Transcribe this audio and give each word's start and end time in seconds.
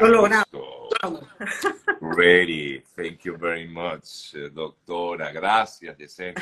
Lo 0.00 0.08
logramos. 0.08 0.46
Ready. 2.16 2.80
Thank 2.96 3.20
you 3.24 3.36
very 3.36 3.66
much, 3.68 4.34
eh, 4.34 4.50
doctora. 4.50 5.32
Gracias, 5.32 5.96
Yesenia. 5.98 6.34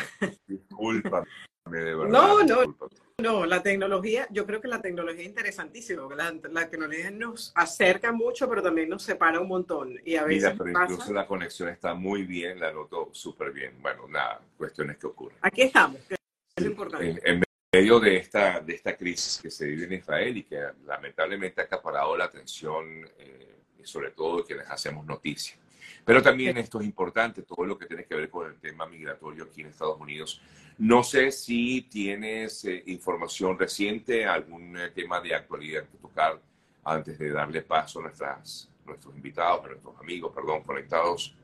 Discúlpame, 0.46 1.26
de 1.66 1.94
verdad. 1.94 2.08
No, 2.08 2.38
no, 2.42 2.44
discúlpame. 2.44 2.90
no, 3.18 3.46
la 3.46 3.62
tecnología, 3.62 4.26
yo 4.30 4.46
creo 4.46 4.60
que 4.60 4.68
la 4.68 4.80
tecnología 4.80 5.22
es 5.22 5.28
interesantísima, 5.28 6.02
la, 6.14 6.34
la 6.50 6.68
tecnología 6.68 7.10
nos 7.10 7.52
acerca 7.54 8.12
mucho, 8.12 8.48
pero 8.48 8.62
también 8.62 8.88
nos 8.88 9.02
separa 9.02 9.40
un 9.40 9.48
montón. 9.48 9.94
Y 10.04 10.16
a 10.16 10.24
veces 10.24 10.52
Mira, 10.52 10.64
pero 10.64 10.72
pasa- 10.74 10.92
incluso 10.92 11.12
la 11.12 11.26
conexión 11.26 11.68
está 11.70 11.94
muy 11.94 12.24
bien, 12.24 12.60
la 12.60 12.72
noto 12.72 13.08
súper 13.12 13.52
bien. 13.52 13.80
Bueno, 13.80 14.06
nada, 14.08 14.40
cuestiones 14.56 14.98
que 14.98 15.06
ocurren. 15.06 15.38
Aquí 15.40 15.62
estamos, 15.62 16.00
que 16.08 16.16
es 16.56 16.64
importante. 16.64 17.08
En, 17.10 17.20
en 17.24 17.42
medio 17.76 18.00
de 18.00 18.16
esta, 18.16 18.60
de 18.60 18.74
esta 18.74 18.96
crisis 18.96 19.38
que 19.42 19.50
se 19.50 19.66
vive 19.66 19.84
en 19.84 19.92
Israel 19.92 20.36
y 20.38 20.44
que 20.44 20.58
lamentablemente 20.86 21.60
ha 21.60 21.64
acaparado 21.64 22.16
la 22.16 22.24
atención, 22.24 23.06
eh, 23.18 23.56
y 23.78 23.84
sobre 23.84 24.12
todo 24.12 24.38
de 24.38 24.44
quienes 24.44 24.70
hacemos 24.70 25.04
noticias. 25.04 25.58
Pero 26.02 26.22
también 26.22 26.56
esto 26.56 26.80
es 26.80 26.86
importante, 26.86 27.42
todo 27.42 27.66
lo 27.66 27.76
que 27.76 27.84
tiene 27.84 28.04
que 28.04 28.14
ver 28.14 28.30
con 28.30 28.46
el 28.46 28.58
tema 28.58 28.86
migratorio 28.86 29.44
aquí 29.44 29.60
en 29.60 29.68
Estados 29.68 30.00
Unidos. 30.00 30.40
No 30.78 31.02
sé 31.02 31.30
si 31.30 31.82
tienes 31.82 32.64
eh, 32.64 32.82
información 32.86 33.58
reciente, 33.58 34.24
algún 34.24 34.78
eh, 34.78 34.90
tema 34.94 35.20
de 35.20 35.34
actualidad 35.34 35.82
que 35.82 35.98
tocar 35.98 36.40
antes 36.82 37.18
de 37.18 37.30
darle 37.30 37.60
paso 37.60 37.98
a 37.98 38.04
nuestras, 38.04 38.70
nuestros 38.86 39.14
invitados, 39.14 39.64
a 39.64 39.68
nuestros 39.68 39.98
amigos, 40.00 40.32
perdón, 40.34 40.62
conectados. 40.62 41.34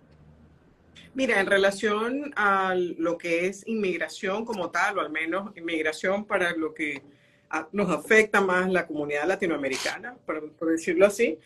Mira, 1.15 1.41
en 1.41 1.47
relación 1.47 2.33
a 2.37 2.75
lo 2.75 3.19
que 3.19 3.47
es 3.47 3.67
inmigración 3.67 4.45
como 4.45 4.71
tal, 4.71 4.99
o 4.99 5.01
al 5.01 5.11
menos 5.11 5.57
inmigración 5.57 6.25
para 6.25 6.57
lo 6.57 6.73
que 6.73 7.03
nos 7.73 7.91
afecta 7.91 8.41
más 8.41 8.71
la 8.71 8.87
comunidad 8.87 9.27
latinoamericana, 9.27 10.17
por, 10.25 10.53
por 10.53 10.71
decirlo 10.71 11.05
así, 11.05 11.39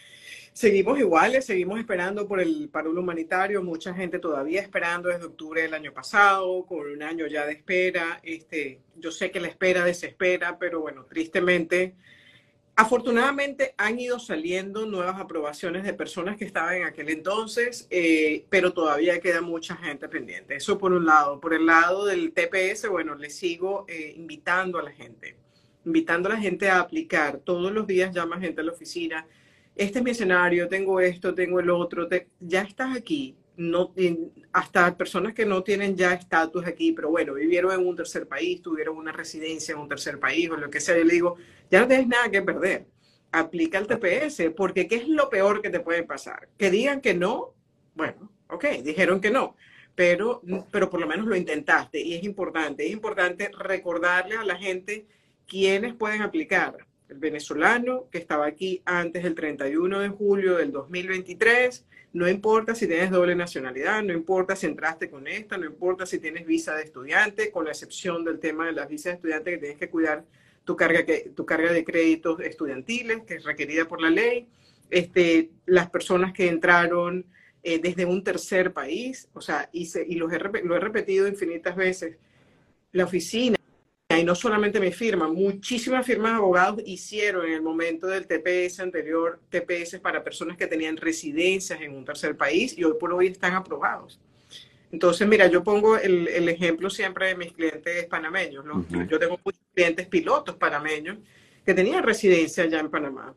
seguimos 0.56 0.98
iguales, 0.98 1.44
seguimos 1.44 1.78
esperando 1.78 2.26
por 2.26 2.40
el 2.40 2.70
paro 2.70 2.90
humanitario, 2.90 3.62
mucha 3.62 3.92
gente 3.92 4.18
todavía 4.18 4.62
esperando 4.62 5.10
desde 5.10 5.26
octubre 5.26 5.60
del 5.60 5.74
año 5.74 5.92
pasado, 5.92 6.64
con 6.64 6.90
un 6.90 7.02
año 7.02 7.26
ya 7.26 7.44
de 7.44 7.52
espera. 7.52 8.20
Este, 8.22 8.80
yo 8.96 9.10
sé 9.10 9.30
que 9.30 9.38
la 9.38 9.48
espera 9.48 9.84
desespera, 9.84 10.58
pero 10.58 10.80
bueno, 10.80 11.04
tristemente 11.04 11.94
Afortunadamente 12.78 13.74
han 13.78 13.98
ido 13.98 14.18
saliendo 14.18 14.84
nuevas 14.84 15.18
aprobaciones 15.18 15.82
de 15.82 15.94
personas 15.94 16.36
que 16.36 16.44
estaban 16.44 16.76
en 16.76 16.84
aquel 16.84 17.08
entonces, 17.08 17.86
eh, 17.88 18.44
pero 18.50 18.74
todavía 18.74 19.18
queda 19.18 19.40
mucha 19.40 19.76
gente 19.76 20.10
pendiente. 20.10 20.56
Eso 20.56 20.76
por 20.76 20.92
un 20.92 21.06
lado. 21.06 21.40
Por 21.40 21.54
el 21.54 21.64
lado 21.64 22.04
del 22.04 22.34
TPS, 22.34 22.88
bueno, 22.90 23.14
le 23.14 23.30
sigo 23.30 23.86
eh, 23.88 24.12
invitando 24.14 24.78
a 24.78 24.82
la 24.82 24.92
gente, 24.92 25.38
invitando 25.86 26.28
a 26.28 26.32
la 26.32 26.38
gente 26.38 26.68
a 26.68 26.80
aplicar. 26.80 27.38
Todos 27.38 27.72
los 27.72 27.86
días 27.86 28.14
llama 28.14 28.38
gente 28.38 28.60
a 28.60 28.64
la 28.64 28.72
oficina. 28.72 29.26
Este 29.74 30.00
es 30.00 30.04
mi 30.04 30.10
escenario, 30.10 30.68
tengo 30.68 31.00
esto, 31.00 31.34
tengo 31.34 31.60
el 31.60 31.70
otro. 31.70 32.06
ya 32.40 32.60
estás 32.60 32.94
aquí. 32.94 33.34
No, 33.56 33.94
hasta 34.52 34.96
personas 34.96 35.32
que 35.32 35.46
no 35.46 35.62
tienen 35.62 35.96
ya 35.96 36.12
estatus 36.12 36.66
aquí, 36.66 36.92
pero 36.92 37.10
bueno, 37.10 37.34
vivieron 37.34 37.72
en 37.72 37.86
un 37.86 37.96
tercer 37.96 38.28
país, 38.28 38.60
tuvieron 38.60 38.96
una 38.96 39.12
residencia 39.12 39.72
en 39.72 39.78
un 39.78 39.88
tercer 39.88 40.18
país 40.18 40.50
o 40.50 40.56
lo 40.56 40.70
que 40.70 40.80
sea. 40.80 40.96
Yo 40.96 41.04
le 41.04 41.14
digo, 41.14 41.36
ya 41.70 41.80
no 41.80 41.88
tienes 41.88 42.06
nada 42.06 42.30
que 42.30 42.42
perder. 42.42 42.86
Aplica 43.32 43.78
el 43.78 43.86
TPS, 43.86 44.50
porque 44.56 44.86
¿qué 44.86 44.96
es 44.96 45.08
lo 45.08 45.28
peor 45.30 45.62
que 45.62 45.70
te 45.70 45.80
puede 45.80 46.02
pasar? 46.02 46.48
Que 46.58 46.70
digan 46.70 47.00
que 47.00 47.14
no, 47.14 47.54
bueno, 47.94 48.30
ok, 48.48 48.64
dijeron 48.82 49.20
que 49.20 49.30
no, 49.30 49.56
pero, 49.94 50.42
pero 50.70 50.90
por 50.90 51.00
lo 51.00 51.06
menos 51.06 51.26
lo 51.26 51.34
intentaste 51.34 52.00
y 52.00 52.14
es 52.14 52.24
importante. 52.24 52.86
Es 52.86 52.92
importante 52.92 53.50
recordarle 53.58 54.36
a 54.36 54.44
la 54.44 54.56
gente 54.56 55.06
quiénes 55.46 55.94
pueden 55.94 56.22
aplicar. 56.22 56.76
El 57.08 57.18
venezolano 57.18 58.08
que 58.10 58.18
estaba 58.18 58.46
aquí 58.46 58.82
antes 58.84 59.22
del 59.22 59.34
31 59.34 60.00
de 60.00 60.08
julio 60.08 60.56
del 60.56 60.72
2023, 60.72 61.84
no 62.12 62.28
importa 62.28 62.74
si 62.74 62.86
tienes 62.86 63.10
doble 63.10 63.34
nacionalidad, 63.34 64.02
no 64.02 64.12
importa 64.12 64.56
si 64.56 64.66
entraste 64.66 65.10
con 65.10 65.28
esta, 65.28 65.58
no 65.58 65.66
importa 65.66 66.06
si 66.06 66.18
tienes 66.18 66.46
visa 66.46 66.74
de 66.74 66.82
estudiante, 66.82 67.50
con 67.50 67.66
la 67.66 67.72
excepción 67.72 68.24
del 68.24 68.38
tema 68.38 68.66
de 68.66 68.72
las 68.72 68.88
visas 68.88 69.04
de 69.04 69.16
estudiante 69.16 69.50
que 69.50 69.58
tienes 69.58 69.78
que 69.78 69.90
cuidar 69.90 70.24
tu 70.64 70.76
carga, 70.76 71.04
que, 71.04 71.30
tu 71.34 71.46
carga 71.46 71.72
de 71.72 71.84
créditos 71.84 72.40
estudiantiles, 72.40 73.22
que 73.24 73.34
es 73.34 73.44
requerida 73.44 73.86
por 73.86 74.00
la 74.00 74.10
ley, 74.10 74.48
este, 74.90 75.50
las 75.66 75.90
personas 75.90 76.32
que 76.32 76.48
entraron 76.48 77.26
eh, 77.62 77.78
desde 77.80 78.04
un 78.04 78.24
tercer 78.24 78.72
país, 78.72 79.28
o 79.32 79.40
sea, 79.40 79.68
y, 79.72 79.88
y 80.06 80.14
los 80.16 80.32
he, 80.32 80.38
lo 80.38 80.76
he 80.76 80.80
repetido 80.80 81.28
infinitas 81.28 81.76
veces, 81.76 82.16
la 82.92 83.04
oficina, 83.04 83.55
y 84.18 84.24
no 84.24 84.34
solamente 84.34 84.80
mi 84.80 84.92
firma, 84.92 85.28
muchísimas 85.28 86.06
firmas 86.06 86.32
de 86.32 86.36
abogados 86.38 86.82
hicieron 86.84 87.46
en 87.46 87.52
el 87.52 87.62
momento 87.62 88.06
del 88.06 88.26
TPS 88.26 88.80
anterior, 88.80 89.40
TPS 89.48 89.98
para 90.00 90.22
personas 90.22 90.56
que 90.56 90.66
tenían 90.66 90.96
residencias 90.96 91.80
en 91.80 91.94
un 91.94 92.04
tercer 92.04 92.36
país 92.36 92.76
y 92.76 92.84
hoy 92.84 92.94
por 92.98 93.12
hoy 93.12 93.28
están 93.28 93.54
aprobados. 93.54 94.20
Entonces, 94.92 95.26
mira, 95.26 95.46
yo 95.48 95.62
pongo 95.62 95.96
el, 95.98 96.28
el 96.28 96.48
ejemplo 96.48 96.88
siempre 96.90 97.28
de 97.28 97.36
mis 97.36 97.52
clientes 97.52 98.06
panameños. 98.06 98.64
¿no? 98.64 98.78
Ujú. 98.78 99.02
Yo 99.08 99.18
tengo 99.18 99.38
muchos 99.44 99.62
clientes 99.74 100.06
pilotos 100.06 100.56
panameños 100.56 101.18
que 101.64 101.74
tenían 101.74 102.02
residencia 102.02 102.64
allá 102.64 102.80
en 102.80 102.90
Panamá 102.90 103.34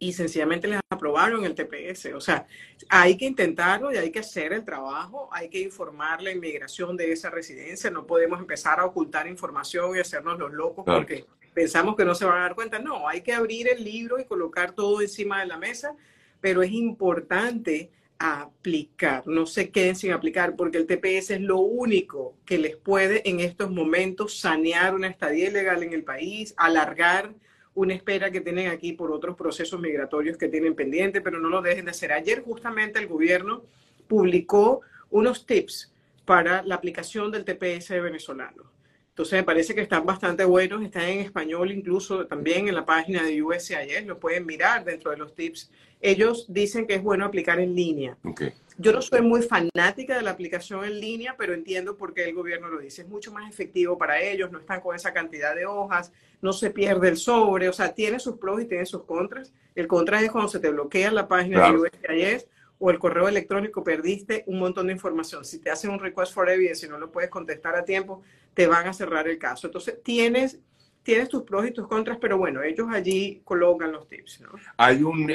y 0.00 0.14
sencillamente 0.14 0.66
les 0.66 0.80
aprobaron 0.90 1.44
el 1.44 1.54
TPS. 1.54 2.06
O 2.14 2.20
sea, 2.20 2.46
hay 2.88 3.16
que 3.16 3.26
intentarlo 3.26 3.92
y 3.92 3.98
hay 3.98 4.10
que 4.10 4.20
hacer 4.20 4.52
el 4.54 4.64
trabajo, 4.64 5.28
hay 5.30 5.48
que 5.50 5.60
informar 5.60 6.22
la 6.22 6.32
inmigración 6.32 6.96
de 6.96 7.12
esa 7.12 7.28
residencia. 7.30 7.90
No 7.90 8.06
podemos 8.06 8.40
empezar 8.40 8.80
a 8.80 8.86
ocultar 8.86 9.28
información 9.28 9.94
y 9.94 10.00
hacernos 10.00 10.38
los 10.38 10.52
locos 10.52 10.84
Claro. 10.86 11.00
porque 11.00 11.26
pensamos 11.52 11.96
que 11.96 12.06
no 12.06 12.14
se 12.14 12.24
van 12.24 12.38
a 12.38 12.42
dar 12.42 12.54
cuenta. 12.54 12.78
No, 12.78 13.06
hay 13.06 13.20
que 13.20 13.34
abrir 13.34 13.68
el 13.68 13.84
libro 13.84 14.18
y 14.18 14.24
colocar 14.24 14.72
todo 14.72 15.02
encima 15.02 15.40
de 15.40 15.46
la 15.46 15.58
mesa, 15.58 15.94
pero 16.40 16.62
es 16.62 16.72
importante 16.72 17.90
aplicar, 18.18 19.26
no 19.26 19.46
se 19.46 19.70
queden 19.70 19.96
sin 19.96 20.12
aplicar, 20.12 20.56
porque 20.56 20.78
el 20.78 20.86
TPS 20.86 21.30
es 21.34 21.40
lo 21.40 21.58
único 21.58 22.34
que 22.46 22.58
les 22.58 22.76
puede 22.76 23.28
en 23.28 23.40
estos 23.40 23.70
momentos 23.70 24.38
sanear 24.38 24.94
una 24.94 25.08
estadía 25.08 25.48
ilegal 25.48 25.82
en 25.82 25.92
el 25.92 26.04
país, 26.04 26.54
alargar 26.56 27.34
una 27.74 27.94
espera 27.94 28.30
que 28.30 28.40
tienen 28.40 28.68
aquí 28.68 28.92
por 28.92 29.12
otros 29.12 29.36
procesos 29.36 29.80
migratorios 29.80 30.36
que 30.36 30.48
tienen 30.48 30.74
pendiente, 30.74 31.20
pero 31.20 31.38
no 31.38 31.48
lo 31.48 31.62
dejen 31.62 31.84
de 31.84 31.92
hacer. 31.92 32.12
Ayer 32.12 32.42
justamente 32.42 32.98
el 32.98 33.06
gobierno 33.06 33.62
publicó 34.08 34.80
unos 35.10 35.46
tips 35.46 35.92
para 36.24 36.62
la 36.62 36.74
aplicación 36.74 37.30
del 37.30 37.44
TPS 37.44 37.90
venezolano. 37.90 38.64
Entonces 39.20 39.38
me 39.38 39.44
parece 39.44 39.74
que 39.74 39.82
están 39.82 40.06
bastante 40.06 40.46
buenos, 40.46 40.82
están 40.82 41.02
en 41.02 41.20
español 41.20 41.70
incluso 41.70 42.26
también 42.26 42.68
en 42.68 42.74
la 42.74 42.86
página 42.86 43.22
de 43.22 43.42
USCIS, 43.42 44.06
lo 44.06 44.18
pueden 44.18 44.46
mirar 44.46 44.82
dentro 44.82 45.10
de 45.10 45.18
los 45.18 45.34
tips. 45.34 45.70
Ellos 46.00 46.46
dicen 46.48 46.86
que 46.86 46.94
es 46.94 47.02
bueno 47.02 47.26
aplicar 47.26 47.60
en 47.60 47.74
línea. 47.74 48.16
Yo 48.78 48.92
no 48.94 49.02
soy 49.02 49.20
muy 49.20 49.42
fanática 49.42 50.16
de 50.16 50.22
la 50.22 50.30
aplicación 50.30 50.86
en 50.86 50.98
línea, 50.98 51.34
pero 51.36 51.52
entiendo 51.52 51.98
por 51.98 52.14
qué 52.14 52.24
el 52.24 52.34
gobierno 52.34 52.68
lo 52.68 52.78
dice. 52.78 53.02
Es 53.02 53.08
mucho 53.08 53.30
más 53.30 53.46
efectivo 53.50 53.98
para 53.98 54.18
ellos, 54.22 54.50
no 54.50 54.58
están 54.58 54.80
con 54.80 54.96
esa 54.96 55.12
cantidad 55.12 55.54
de 55.54 55.66
hojas, 55.66 56.10
no 56.40 56.54
se 56.54 56.70
pierde 56.70 57.10
el 57.10 57.18
sobre, 57.18 57.68
o 57.68 57.74
sea, 57.74 57.92
tiene 57.92 58.18
sus 58.20 58.38
pros 58.38 58.62
y 58.62 58.64
tiene 58.64 58.86
sus 58.86 59.02
contras. 59.02 59.52
El 59.74 59.86
contra 59.86 60.22
es 60.22 60.30
cuando 60.30 60.48
se 60.48 60.60
te 60.60 60.70
bloquea 60.70 61.10
la 61.10 61.28
página 61.28 61.58
Claro. 61.58 61.82
de 61.82 61.90
USCIS 61.90 62.46
o 62.82 62.90
el 62.90 62.98
correo 62.98 63.28
electrónico, 63.28 63.84
perdiste 63.84 64.42
un 64.46 64.58
montón 64.58 64.86
de 64.88 64.94
información. 64.94 65.44
Si 65.44 65.58
te 65.60 65.70
hacen 65.70 65.90
un 65.90 66.00
request 66.00 66.32
for 66.32 66.48
evidence 66.48 66.86
y 66.86 66.88
no 66.88 66.98
lo 66.98 67.12
puedes 67.12 67.28
contestar 67.30 67.76
a 67.76 67.84
tiempo, 67.84 68.22
te 68.54 68.66
van 68.66 68.88
a 68.88 68.92
cerrar 68.94 69.28
el 69.28 69.38
caso. 69.38 69.66
Entonces, 69.66 70.02
tienes, 70.02 70.58
tienes 71.02 71.28
tus 71.28 71.42
pros 71.42 71.66
y 71.66 71.72
tus 71.72 71.86
contras, 71.86 72.16
pero 72.18 72.38
bueno, 72.38 72.62
ellos 72.62 72.88
allí 72.90 73.42
colocan 73.44 73.92
los 73.92 74.08
tips, 74.08 74.40
¿no? 74.40 74.48
¿Hay 74.78 75.02
un 75.02 75.30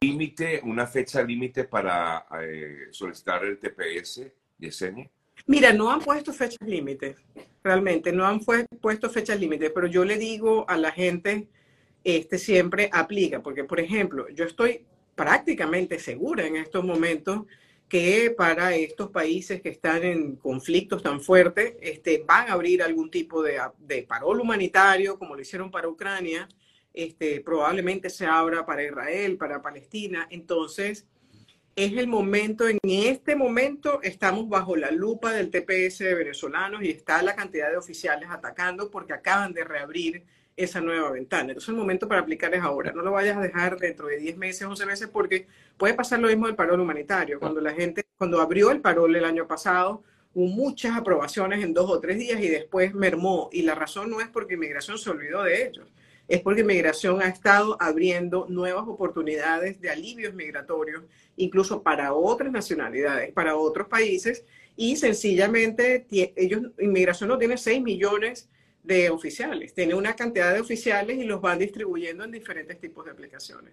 límite, 0.00 0.60
una 0.64 0.86
fecha 0.86 1.22
límite 1.22 1.64
para 1.64 2.26
eh, 2.42 2.88
solicitar 2.90 3.44
el 3.44 3.58
TPS, 3.58 4.32
Yesenia? 4.58 5.10
Mira, 5.46 5.74
no 5.74 5.90
han 5.90 6.00
puesto 6.00 6.32
fechas 6.32 6.66
límites, 6.66 7.16
realmente, 7.62 8.10
no 8.10 8.26
han 8.26 8.40
fue- 8.40 8.66
puesto 8.80 9.10
fechas 9.10 9.38
límites, 9.38 9.70
pero 9.74 9.86
yo 9.86 10.02
le 10.02 10.16
digo 10.16 10.64
a 10.68 10.78
la 10.78 10.92
gente, 10.92 11.46
este 12.02 12.38
siempre 12.38 12.88
aplica, 12.90 13.42
porque 13.42 13.64
por 13.64 13.80
ejemplo, 13.80 14.28
yo 14.30 14.44
estoy 14.46 14.86
prácticamente 15.16 15.98
segura 15.98 16.46
en 16.46 16.56
estos 16.56 16.84
momentos 16.84 17.46
que 17.88 18.34
para 18.36 18.74
estos 18.76 19.10
países 19.10 19.60
que 19.60 19.70
están 19.70 20.04
en 20.04 20.36
conflictos 20.36 21.02
tan 21.02 21.20
fuertes, 21.20 21.74
este, 21.80 22.22
van 22.26 22.48
a 22.48 22.52
abrir 22.52 22.82
algún 22.82 23.10
tipo 23.10 23.42
de, 23.42 23.60
de 23.78 24.02
parol 24.02 24.40
humanitario, 24.40 25.18
como 25.18 25.34
lo 25.34 25.42
hicieron 25.42 25.70
para 25.70 25.88
Ucrania, 25.88 26.48
este, 26.92 27.40
probablemente 27.40 28.10
se 28.10 28.26
abra 28.26 28.64
para 28.66 28.84
Israel, 28.84 29.36
para 29.36 29.62
Palestina. 29.62 30.26
Entonces, 30.30 31.06
es 31.76 31.92
el 31.92 32.08
momento, 32.08 32.66
en 32.66 32.78
este 32.82 33.36
momento 33.36 34.00
estamos 34.02 34.48
bajo 34.48 34.76
la 34.76 34.90
lupa 34.90 35.30
del 35.32 35.50
TPS 35.50 35.98
de 35.98 36.14
venezolanos 36.14 36.82
y 36.82 36.90
está 36.90 37.22
la 37.22 37.36
cantidad 37.36 37.70
de 37.70 37.76
oficiales 37.76 38.30
atacando 38.30 38.90
porque 38.90 39.12
acaban 39.12 39.52
de 39.52 39.62
reabrir 39.62 40.24
esa 40.56 40.80
nueva 40.80 41.10
ventana. 41.10 41.50
Entonces 41.50 41.68
el 41.68 41.76
momento 41.76 42.08
para 42.08 42.22
aplicar 42.22 42.54
es 42.54 42.62
ahora. 42.62 42.92
No 42.92 43.02
lo 43.02 43.12
vayas 43.12 43.36
a 43.36 43.40
dejar 43.40 43.78
dentro 43.78 44.06
de 44.06 44.16
10 44.16 44.36
meses, 44.38 44.66
11 44.66 44.86
meses, 44.86 45.08
porque 45.08 45.46
puede 45.76 45.94
pasar 45.94 46.18
lo 46.18 46.28
mismo 46.28 46.46
del 46.46 46.56
parol 46.56 46.80
humanitario. 46.80 47.38
Cuando 47.38 47.60
la 47.60 47.72
gente, 47.72 48.06
cuando 48.16 48.40
abrió 48.40 48.70
el 48.70 48.80
parol 48.80 49.14
el 49.14 49.24
año 49.24 49.46
pasado, 49.46 50.02
hubo 50.34 50.46
muchas 50.46 50.96
aprobaciones 50.96 51.62
en 51.62 51.74
dos 51.74 51.90
o 51.90 52.00
tres 52.00 52.18
días 52.18 52.40
y 52.40 52.48
después 52.48 52.94
mermó. 52.94 53.50
Y 53.52 53.62
la 53.62 53.74
razón 53.74 54.10
no 54.10 54.20
es 54.20 54.28
porque 54.28 54.54
inmigración 54.54 54.98
se 54.98 55.10
olvidó 55.10 55.42
de 55.42 55.66
ellos, 55.66 55.86
es 56.28 56.40
porque 56.40 56.64
migración 56.64 57.22
ha 57.22 57.28
estado 57.28 57.76
abriendo 57.80 58.46
nuevas 58.48 58.84
oportunidades 58.86 59.80
de 59.80 59.90
alivios 59.90 60.34
migratorios, 60.34 61.04
incluso 61.36 61.82
para 61.82 62.12
otras 62.12 62.50
nacionalidades, 62.50 63.32
para 63.32 63.56
otros 63.56 63.88
países, 63.88 64.44
y 64.76 64.96
sencillamente 64.96 66.06
ellos, 66.10 66.64
inmigración 66.78 67.28
no 67.28 67.38
tiene 67.38 67.56
6 67.56 67.80
millones 67.82 68.48
de 68.86 69.10
oficiales, 69.10 69.74
tiene 69.74 69.94
una 69.94 70.14
cantidad 70.14 70.54
de 70.54 70.60
oficiales 70.60 71.18
y 71.18 71.24
los 71.24 71.40
van 71.40 71.58
distribuyendo 71.58 72.24
en 72.24 72.30
diferentes 72.30 72.78
tipos 72.78 73.04
de 73.04 73.10
aplicaciones. 73.10 73.72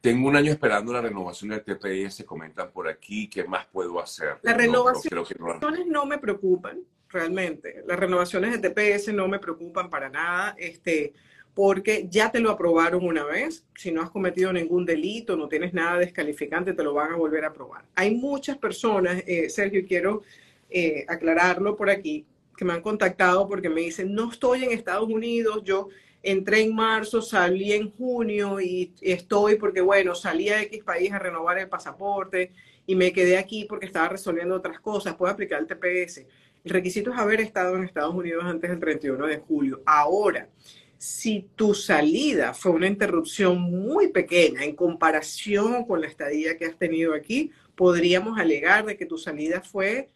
Tengo 0.00 0.28
un 0.28 0.36
año 0.36 0.50
esperando 0.50 0.92
la 0.92 1.02
renovación 1.02 1.50
del 1.50 1.62
TPS, 1.62 2.24
comentan 2.24 2.72
por 2.72 2.88
aquí, 2.88 3.28
¿qué 3.28 3.44
más 3.44 3.66
puedo 3.66 4.00
hacer? 4.00 4.38
Las 4.42 4.56
renovaciones 4.56 5.86
no, 5.86 6.06
me 6.06 6.18
preocupan, 6.18 6.80
realmente. 7.08 7.84
Las 7.86 7.98
renovaciones 7.98 8.60
de 8.60 8.68
TPS 8.68 9.12
no 9.12 9.28
me 9.28 9.38
preocupan 9.38 9.88
para 9.88 10.08
nada. 10.08 10.56
Este, 10.58 11.12
porque 11.54 12.08
ya 12.10 12.32
te 12.32 12.40
lo 12.40 12.50
aprobaron 12.50 13.06
una 13.06 13.24
vez. 13.24 13.64
Si 13.76 13.92
no 13.92 14.02
has 14.02 14.10
cometido 14.10 14.52
ningún 14.52 14.84
delito, 14.84 15.36
no 15.36 15.48
tienes 15.48 15.72
nada 15.72 15.98
descalificante, 15.98 16.72
te 16.72 16.82
lo 16.82 16.94
van 16.94 17.12
a 17.12 17.16
volver 17.16 17.44
a 17.44 17.48
aprobar. 17.48 17.84
Hay 17.94 18.14
muchas 18.14 18.58
personas, 18.58 19.22
eh, 19.26 19.48
Sergio, 19.50 19.84
quiero 19.86 20.22
eh, 20.70 21.04
aclararlo 21.06 21.76
por 21.76 21.90
aquí, 21.90 22.24
que 22.56 22.64
me 22.64 22.72
han 22.72 22.82
contactado 22.82 23.48
porque 23.48 23.68
me 23.68 23.82
dicen, 23.82 24.14
no 24.14 24.30
estoy 24.30 24.64
en 24.64 24.72
Estados 24.72 25.08
Unidos, 25.08 25.62
yo 25.64 25.88
entré 26.22 26.60
en 26.62 26.74
marzo, 26.74 27.20
salí 27.20 27.72
en 27.72 27.90
junio 27.90 28.60
y 28.60 28.92
estoy 29.00 29.56
porque, 29.56 29.80
bueno, 29.80 30.14
salí 30.14 30.48
a 30.48 30.62
X 30.62 30.84
país 30.84 31.12
a 31.12 31.18
renovar 31.18 31.58
el 31.58 31.68
pasaporte 31.68 32.52
y 32.86 32.94
me 32.94 33.12
quedé 33.12 33.38
aquí 33.38 33.64
porque 33.64 33.86
estaba 33.86 34.08
resolviendo 34.08 34.54
otras 34.54 34.80
cosas, 34.80 35.14
puedo 35.14 35.32
aplicar 35.32 35.60
el 35.60 35.66
TPS. 35.66 36.26
El 36.64 36.70
requisito 36.70 37.10
es 37.10 37.18
haber 37.18 37.40
estado 37.40 37.76
en 37.76 37.84
Estados 37.84 38.14
Unidos 38.14 38.44
antes 38.44 38.70
del 38.70 38.78
31 38.78 39.26
de 39.26 39.38
julio. 39.38 39.82
Ahora, 39.84 40.48
si 40.96 41.48
tu 41.56 41.74
salida 41.74 42.54
fue 42.54 42.70
una 42.70 42.86
interrupción 42.86 43.60
muy 43.60 44.08
pequeña 44.08 44.62
en 44.62 44.76
comparación 44.76 45.84
con 45.84 46.00
la 46.00 46.06
estadía 46.06 46.56
que 46.56 46.66
has 46.66 46.78
tenido 46.78 47.14
aquí, 47.14 47.50
podríamos 47.74 48.38
alegar 48.38 48.86
de 48.86 48.96
que 48.96 49.06
tu 49.06 49.18
salida 49.18 49.60
fue 49.60 50.10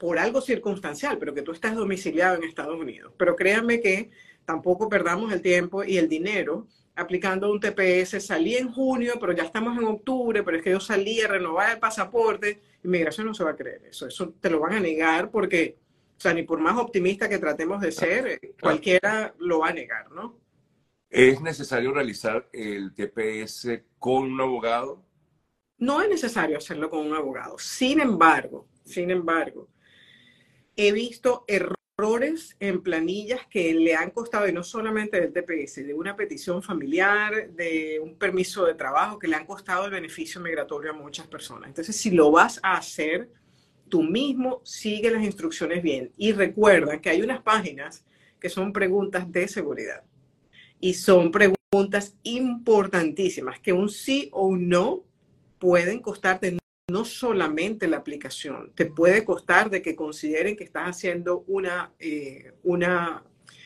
por 0.00 0.18
algo 0.18 0.40
circunstancial, 0.40 1.18
pero 1.18 1.34
que 1.34 1.42
tú 1.42 1.52
estás 1.52 1.76
domiciliado 1.76 2.36
en 2.36 2.44
Estados 2.44 2.80
Unidos. 2.80 3.12
Pero 3.18 3.36
créanme 3.36 3.80
que 3.80 4.10
tampoco 4.46 4.88
perdamos 4.88 5.30
el 5.30 5.42
tiempo 5.42 5.84
y 5.84 5.98
el 5.98 6.08
dinero 6.08 6.66
aplicando 6.96 7.52
un 7.52 7.60
TPS. 7.60 8.24
Salí 8.24 8.56
en 8.56 8.72
junio, 8.72 9.14
pero 9.20 9.34
ya 9.34 9.42
estamos 9.42 9.76
en 9.76 9.84
octubre, 9.84 10.42
pero 10.42 10.56
es 10.56 10.62
que 10.62 10.70
yo 10.70 10.80
salí 10.80 11.20
a 11.20 11.28
renovar 11.28 11.72
el 11.72 11.78
pasaporte. 11.78 12.62
Inmigración 12.82 13.26
no 13.26 13.34
se 13.34 13.44
va 13.44 13.50
a 13.50 13.56
creer 13.56 13.82
eso. 13.90 14.06
Eso 14.06 14.32
te 14.40 14.48
lo 14.48 14.58
van 14.58 14.72
a 14.72 14.80
negar 14.80 15.30
porque 15.30 15.76
o 16.16 16.22
sea, 16.22 16.32
ni 16.34 16.42
por 16.42 16.60
más 16.60 16.78
optimista 16.78 17.28
que 17.28 17.38
tratemos 17.38 17.80
de 17.80 17.92
ser, 17.92 18.26
eh, 18.26 18.54
cualquiera 18.60 19.34
lo 19.38 19.60
va 19.60 19.68
a 19.68 19.72
negar, 19.72 20.10
¿no? 20.12 20.38
¿Es 21.08 21.40
necesario 21.40 21.92
realizar 21.92 22.46
el 22.52 22.94
TPS 22.94 23.84
con 23.98 24.32
un 24.32 24.40
abogado? 24.40 25.02
No 25.78 26.02
es 26.02 26.08
necesario 26.08 26.58
hacerlo 26.58 26.88
con 26.88 27.06
un 27.06 27.14
abogado. 27.14 27.58
Sin 27.58 28.00
embargo, 28.00 28.68
sin 28.84 29.10
embargo, 29.10 29.68
he 30.88 30.92
visto 30.92 31.44
errores 31.46 32.56
en 32.58 32.82
planillas 32.82 33.40
que 33.50 33.74
le 33.74 33.94
han 33.94 34.10
costado, 34.10 34.48
y 34.48 34.52
no 34.52 34.64
solamente 34.64 35.20
del 35.20 35.32
TPS, 35.32 35.86
de 35.86 35.92
una 35.92 36.16
petición 36.16 36.62
familiar, 36.62 37.50
de 37.50 38.00
un 38.02 38.16
permiso 38.16 38.64
de 38.64 38.74
trabajo, 38.74 39.18
que 39.18 39.28
le 39.28 39.36
han 39.36 39.44
costado 39.44 39.84
el 39.84 39.90
beneficio 39.90 40.40
migratorio 40.40 40.92
a 40.92 40.94
muchas 40.94 41.26
personas. 41.26 41.68
Entonces, 41.68 41.94
si 41.96 42.10
lo 42.10 42.30
vas 42.30 42.58
a 42.62 42.78
hacer, 42.78 43.30
tú 43.90 44.02
mismo 44.02 44.62
sigue 44.64 45.10
las 45.10 45.22
instrucciones 45.22 45.82
bien. 45.82 46.12
Y 46.16 46.32
recuerda 46.32 47.00
que 47.00 47.10
hay 47.10 47.20
unas 47.20 47.42
páginas 47.42 48.06
que 48.40 48.48
son 48.48 48.72
preguntas 48.72 49.30
de 49.30 49.48
seguridad. 49.48 50.02
Y 50.80 50.94
son 50.94 51.30
preguntas 51.30 52.16
importantísimas, 52.22 53.60
que 53.60 53.74
un 53.74 53.90
sí 53.90 54.30
o 54.32 54.46
un 54.46 54.70
no 54.70 55.04
pueden 55.58 56.00
costarte 56.00 56.59
no 56.90 57.04
solamente 57.04 57.86
la 57.86 57.98
aplicación, 57.98 58.72
te 58.74 58.86
puede 58.86 59.24
costar 59.24 59.70
de 59.70 59.82
que 59.82 59.96
consideren 59.96 60.56
que 60.56 60.64
estás 60.64 60.88
haciendo 60.88 61.44
una, 61.46 61.92
eh, 61.98 62.52
una, 62.62 63.22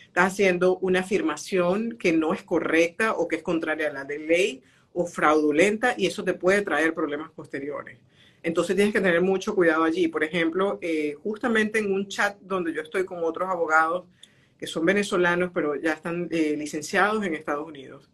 estás 0.07 0.33
haciendo 0.33 0.79
una 0.79 1.01
afirmación 1.01 1.97
que 1.99 2.13
no 2.13 2.35
es 2.35 2.43
correcta 2.43 3.15
o 3.15 3.27
que 3.27 3.37
es 3.37 3.43
contraria 3.43 3.89
a 3.89 3.93
la 3.93 4.05
de 4.05 4.19
ley 4.19 4.63
o 4.93 5.07
fraudulenta 5.07 5.95
y 5.97 6.07
eso 6.07 6.23
te 6.23 6.35
puede 6.35 6.63
traer 6.63 6.95
problemas 6.95 7.31
posteriores. 7.33 7.99
Entonces 8.43 8.77
tienes 8.77 8.93
que 8.93 9.01
tener 9.01 9.23
mucho 9.23 9.55
cuidado 9.55 9.85
allí. 9.85 10.09
Por 10.09 10.23
ejemplo, 10.23 10.79
eh, 10.83 11.15
justamente 11.23 11.79
en 11.79 11.93
un 11.93 12.09
chat 12.09 12.39
donde 12.41 12.75
yo 12.75 12.83
estoy 12.83 13.05
con 13.05 13.25
otros 13.25 13.49
abogados 13.49 14.05
que 14.59 14.67
son 14.67 14.85
venezolanos, 14.85 15.51
pero 15.53 15.75
ya 15.75 15.95
están 15.95 16.29
eh, 16.31 16.55
licenciados 16.57 17.25
en 17.25 17.35
Estados 17.35 17.67
Unidos, 17.67 18.09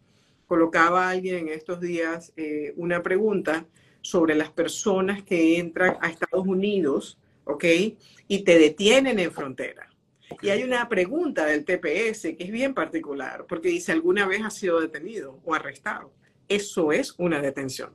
colocaba 0.47 1.11
alguien 1.11 1.49
en 1.49 1.55
estos 1.55 1.81
días 1.81 2.33
una 2.77 3.03
pregunta 3.03 3.67
sobre 4.00 4.35
las 4.35 4.50
personas 4.50 5.23
que 5.23 5.58
entran 5.58 5.97
a 6.00 6.08
Estados 6.08 6.47
Unidos, 6.47 7.19
¿ok? 7.44 7.64
Y 8.29 8.44
te 8.44 8.58
detienen 8.58 9.19
en 9.19 9.32
frontera. 9.32 9.88
Y 10.43 10.50
hay 10.50 10.62
una 10.62 10.88
pregunta 10.88 11.44
del 11.44 11.64
TPS 11.64 12.23
que 12.37 12.44
es 12.44 12.50
bien 12.50 12.75
particular, 12.75 13.47
porque 13.49 13.69
dice, 13.69 13.93
¿alguna 13.93 14.26
vez 14.26 14.43
has 14.43 14.55
sido 14.55 14.81
detenido 14.81 15.41
o 15.44 15.55
arrestado? 15.55 16.12
Eso 16.49 16.93
es 16.93 17.14
una 17.19 17.41
detención. 17.41 17.91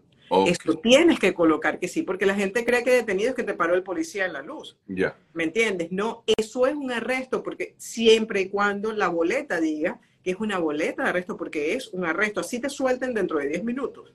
Esto 0.47 0.77
tienes 0.79 1.19
que 1.19 1.33
colocar 1.33 1.79
que 1.79 1.87
sí, 1.87 2.01
porque 2.01 2.25
la 2.25 2.35
gente 2.35 2.65
cree 2.65 2.83
que 2.83 2.91
detenido 2.91 3.29
es 3.29 3.35
que 3.35 3.43
te 3.43 3.53
paró 3.53 3.75
el 3.75 3.83
policía 3.83 4.25
en 4.25 4.33
la 4.33 4.41
luz. 4.41 4.77
Ya. 4.87 5.15
¿Me 5.33 5.43
entiendes? 5.43 5.91
No, 5.91 6.23
eso 6.37 6.65
es 6.65 6.75
un 6.75 6.91
arresto, 6.91 7.43
porque 7.43 7.75
siempre 7.77 8.41
y 8.41 8.49
cuando 8.49 8.91
la 8.91 9.07
boleta 9.07 9.59
diga 9.59 9.99
que 10.23 10.31
es 10.31 10.37
una 10.39 10.57
boleta 10.57 11.03
de 11.03 11.09
arresto, 11.09 11.37
porque 11.37 11.75
es 11.75 11.89
un 11.89 12.05
arresto, 12.05 12.39
así 12.39 12.59
te 12.59 12.69
suelten 12.69 13.13
dentro 13.13 13.37
de 13.37 13.49
10 13.49 13.63
minutos. 13.63 14.13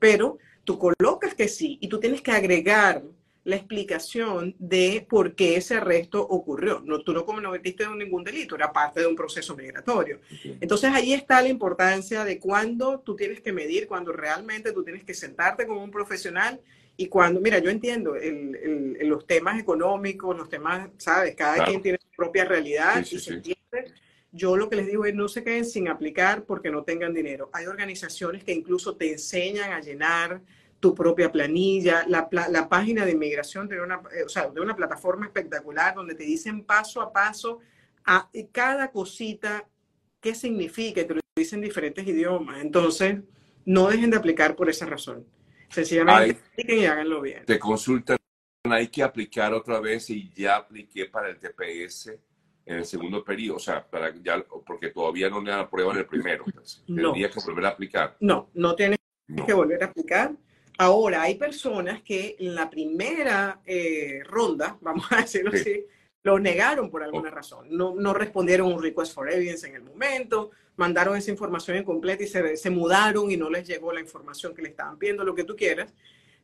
Pero 0.00 0.38
tú 0.64 0.78
colocas 0.78 1.34
que 1.34 1.48
sí 1.48 1.78
y 1.80 1.88
tú 1.88 2.00
tienes 2.00 2.20
que 2.22 2.32
agregar 2.32 3.02
la 3.44 3.56
explicación 3.56 4.54
de 4.58 5.04
por 5.08 5.34
qué 5.34 5.56
ese 5.56 5.74
arresto 5.74 6.22
ocurrió. 6.22 6.80
No, 6.84 7.00
tú 7.00 7.12
no 7.12 7.26
cometiste 7.26 7.84
ningún 7.88 8.22
delito, 8.22 8.54
era 8.54 8.72
parte 8.72 9.00
de 9.00 9.06
un 9.06 9.16
proceso 9.16 9.56
migratorio. 9.56 10.20
Entonces 10.60 10.90
ahí 10.92 11.12
está 11.12 11.42
la 11.42 11.48
importancia 11.48 12.24
de 12.24 12.38
cuándo 12.38 13.00
tú 13.00 13.16
tienes 13.16 13.40
que 13.40 13.52
medir, 13.52 13.88
cuando 13.88 14.12
realmente 14.12 14.72
tú 14.72 14.84
tienes 14.84 15.02
que 15.02 15.14
sentarte 15.14 15.66
con 15.66 15.78
un 15.78 15.90
profesional 15.90 16.60
y 16.96 17.08
cuando, 17.08 17.40
mira, 17.40 17.58
yo 17.58 17.70
entiendo 17.70 18.14
los 19.00 19.26
temas 19.26 19.58
económicos, 19.58 20.36
los 20.36 20.48
temas, 20.48 20.90
¿sabes? 20.98 21.34
Cada 21.34 21.64
quien 21.64 21.82
tiene 21.82 21.98
su 22.00 22.14
propia 22.16 22.44
realidad 22.44 23.04
y 23.10 23.18
se 23.18 23.32
entiende. 23.32 23.61
Yo 24.32 24.56
lo 24.56 24.70
que 24.70 24.76
les 24.76 24.86
digo 24.86 25.04
es 25.04 25.14
no 25.14 25.28
se 25.28 25.44
queden 25.44 25.66
sin 25.66 25.88
aplicar 25.88 26.44
porque 26.44 26.70
no 26.70 26.84
tengan 26.84 27.12
dinero. 27.12 27.50
Hay 27.52 27.66
organizaciones 27.66 28.42
que 28.42 28.52
incluso 28.52 28.96
te 28.96 29.12
enseñan 29.12 29.72
a 29.72 29.80
llenar 29.80 30.40
tu 30.80 30.94
propia 30.94 31.30
planilla, 31.30 32.04
la, 32.08 32.28
la 32.30 32.68
página 32.68 33.04
de 33.04 33.12
inmigración 33.12 33.68
de 33.68 33.80
una, 33.80 34.02
eh, 34.12 34.24
o 34.24 34.28
sea, 34.28 34.48
de 34.48 34.60
una 34.60 34.74
plataforma 34.74 35.26
espectacular 35.26 35.94
donde 35.94 36.14
te 36.14 36.24
dicen 36.24 36.64
paso 36.64 37.00
a 37.02 37.12
paso 37.12 37.60
a 38.04 38.28
cada 38.50 38.90
cosita 38.90 39.68
qué 40.20 40.34
significa, 40.34 41.06
te 41.06 41.14
lo 41.14 41.20
dicen 41.36 41.58
en 41.60 41.64
diferentes 41.66 42.06
idiomas. 42.06 42.60
Entonces, 42.62 43.20
no 43.66 43.88
dejen 43.88 44.10
de 44.10 44.16
aplicar 44.16 44.56
por 44.56 44.70
esa 44.70 44.86
razón. 44.86 45.26
Sencillamente 45.68 46.40
apliquen 46.52 46.78
y 46.78 46.86
háganlo 46.86 47.20
bien. 47.20 47.44
Te 47.44 47.58
consultan, 47.58 48.16
hay 48.64 48.88
que 48.88 49.02
aplicar 49.02 49.52
otra 49.52 49.78
vez 49.78 50.08
y 50.10 50.32
ya 50.34 50.56
apliqué 50.56 51.06
para 51.06 51.28
el 51.28 51.38
TPS 51.38 52.12
en 52.64 52.78
el 52.78 52.84
segundo 52.84 53.24
periodo, 53.24 53.56
o 53.56 53.60
sea, 53.60 53.84
para 53.84 54.14
ya, 54.22 54.44
porque 54.66 54.90
todavía 54.90 55.28
no 55.28 55.40
le 55.40 55.50
dan 55.50 55.68
prueba 55.68 55.92
en 55.92 55.98
el 55.98 56.06
primero. 56.06 56.44
Entonces, 56.46 56.82
no. 56.86 57.12
que 57.12 57.28
volver 57.46 57.66
a 57.66 57.68
aplicar. 57.68 58.16
No, 58.20 58.50
no 58.54 58.74
tienes 58.74 58.98
que 59.46 59.52
volver 59.52 59.82
a 59.82 59.86
aplicar 59.86 60.32
Ahora, 60.78 61.22
hay 61.22 61.36
personas 61.36 62.02
que 62.02 62.36
en 62.38 62.54
la 62.54 62.70
primera 62.70 63.60
eh, 63.64 64.20
ronda, 64.24 64.78
vamos 64.80 65.06
a 65.10 65.16
decirlo 65.18 65.52
así, 65.52 65.84
lo 66.22 66.38
negaron 66.38 66.90
por 66.90 67.02
alguna 67.02 67.30
razón. 67.30 67.66
No, 67.70 67.94
no, 67.94 68.14
respondieron 68.14 68.72
un 68.72 68.82
request 68.82 69.14
for 69.14 69.30
evidence 69.30 69.66
en 69.66 69.74
el 69.74 69.82
momento, 69.82 70.50
mandaron 70.76 71.16
esa 71.16 71.30
información 71.30 71.76
incompleta 71.76 72.22
y 72.22 72.26
se, 72.26 72.56
se 72.56 72.70
mudaron 72.70 73.30
y 73.30 73.36
no 73.36 73.50
les 73.50 73.66
llegó 73.66 73.92
la 73.92 74.00
información 74.00 74.54
que 74.54 74.62
le 74.62 74.70
estaban 74.70 74.98
pidiendo, 74.98 75.24
lo 75.24 75.34
que 75.34 75.44
tú 75.44 75.54
quieras. 75.56 75.92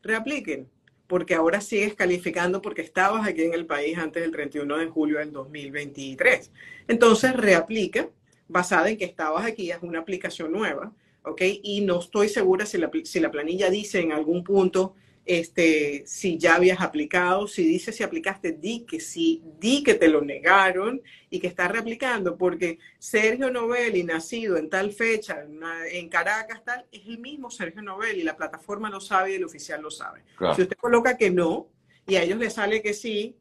Reapliquen, 0.03 0.71
porque 1.09 1.35
ahora 1.35 1.61
sigues 1.61 1.95
calificando 1.95 2.63
porque 2.63 2.83
estabas 2.83 3.27
aquí 3.27 3.43
en 3.43 3.55
el 3.55 3.67
país 3.67 3.99
antes 3.99 4.23
del 4.23 4.31
31 4.31 4.79
de 4.79 4.87
julio 4.87 5.19
del 5.19 5.33
2023. 5.33 6.53
Entonces, 6.87 7.35
reaplica 7.35 8.09
basada 8.47 8.89
en 8.89 8.97
que 8.97 9.05
estabas 9.05 9.45
aquí, 9.45 9.71
es 9.71 9.79
una 9.83 9.99
aplicación 9.99 10.53
nueva 10.53 10.93
¿ok? 11.29 11.43
Y 11.63 11.83
no 11.83 12.01
estoy 12.01 12.29
segura 12.29 12.67
si 12.67 12.79
la, 12.79 12.91
si 13.05 13.21
la 13.21 13.31
planilla 13.31 13.71
dice 13.71 14.01
en 14.01 14.13
algún 14.13 14.45
punto 14.45 14.95
este, 15.29 16.05
si 16.07 16.39
ya 16.39 16.55
habías 16.55 16.81
aplicado, 16.81 17.47
si 17.47 17.63
dice 17.63 17.93
si 17.93 18.03
aplicaste, 18.03 18.53
di 18.53 18.87
que 18.87 18.99
sí, 18.99 19.43
di 19.61 19.83
que 19.83 19.93
te 19.93 20.09
lo 20.09 20.23
negaron 20.23 21.03
y 21.29 21.39
que 21.39 21.49
estás 21.49 21.71
reaplicando, 21.71 22.39
porque 22.39 22.79
Sergio 22.99 23.51
Novelli, 23.51 24.05
nacido 24.05 24.57
en 24.57 24.71
tal 24.71 24.91
fecha, 24.91 25.45
en, 25.93 26.09
Caracas, 26.09 26.65
tal, 26.65 26.87
es 26.91 27.07
el 27.07 27.19
mismo 27.19 27.51
Sergio 27.51 27.83
Novelli, 27.83 28.23
la 28.23 28.39
plataforma 28.39 28.89
lo 28.89 29.03
sabe 29.03 29.33
y 29.33 29.35
el 29.35 29.45
oficial 29.45 29.83
lo 29.83 29.91
sabe. 29.91 30.25
Si 30.57 30.63
usted 30.63 30.77
coloca 30.79 31.19
que 31.19 31.31
no 31.31 31.69
y 32.07 32.17
a 32.17 32.23
ellos 32.23 32.39
les 32.39 32.55
sale 32.55 32.81
que 32.81 32.95
sí, 32.95 33.37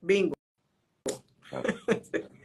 bingo. 0.00 0.34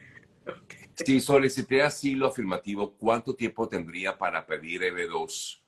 Si 0.98 1.20
solicité 1.20 1.82
asilo 1.82 2.26
afirmativo, 2.26 2.94
¿cuánto 2.94 3.36
tiempo 3.36 3.68
tendría 3.68 4.18
para 4.18 4.46
pedir 4.46 4.82
EB2 4.82 5.60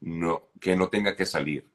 no, 0.00 0.48
que 0.60 0.74
no 0.74 0.88
tenga 0.88 1.14
que 1.14 1.24
salir? 1.24 1.71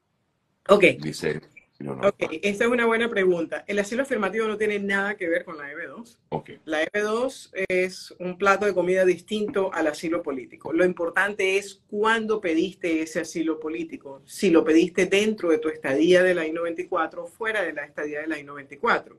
Ok. 0.69 0.83
Dice, 1.00 1.41
Ok, 1.79 2.24
esta 2.41 2.65
es 2.65 2.71
una 2.71 2.88
buena 2.88 3.07
pregunta. 3.07 3.63
El 3.67 3.77
asilo 3.77 4.01
afirmativo 4.01 4.47
no 4.47 4.57
tiene 4.57 4.79
nada 4.79 5.15
que 5.15 5.27
ver 5.27 5.45
con 5.45 5.57
la 5.57 5.71
EB2. 5.71 6.17
Okay. 6.29 6.59
La 6.65 6.83
EB2 6.83 7.51
es 7.69 8.15
un 8.19 8.38
plato 8.38 8.65
de 8.65 8.74
comida 8.74 9.05
distinto 9.05 9.71
al 9.71 9.86
asilo 9.86 10.24
político. 10.24 10.74
Lo 10.74 10.83
importante 10.83 11.57
es 11.57 11.83
cuándo 11.88 12.41
pediste 12.41 13.03
ese 13.03 13.19
asilo 13.19 13.59
político. 13.59 14.24
Si 14.25 14.50
lo 14.50 14.63
pediste 14.63 15.05
dentro 15.05 15.50
de 15.50 15.59
tu 15.59 15.69
estadía 15.69 16.24
de 16.24 16.33
la 16.33 16.47
I-94 16.47 17.17
o 17.19 17.27
fuera 17.27 17.62
de 17.62 17.74
la 17.74 17.83
estadía 17.83 18.21
de 18.21 18.27
la 18.27 18.39
I-94. 18.39 19.15